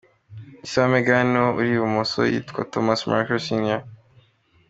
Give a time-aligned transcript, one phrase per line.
[0.63, 3.79] Ise wa Meghan ni uwo uri i bumoso yitwa Thomas Markle Sr.